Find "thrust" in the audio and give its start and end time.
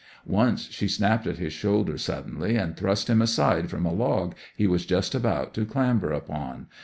2.75-3.07